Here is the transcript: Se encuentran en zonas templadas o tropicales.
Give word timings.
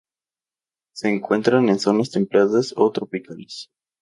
Se 0.95 1.09
encuentran 1.09 1.69
en 1.69 1.77
zonas 1.77 2.09
templadas 2.09 2.73
o 2.75 2.91
tropicales. 2.91 3.67